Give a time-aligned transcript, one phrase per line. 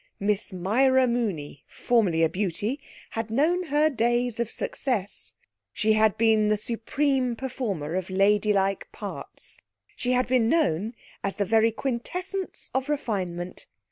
[0.19, 2.79] Miss Myra Mooney, formerly a beauty,
[3.11, 5.35] had known her days of success.
[5.73, 9.59] She had been the supreme performer of ladylike parts.
[9.95, 13.67] She had been known as the very quintessence of refinement.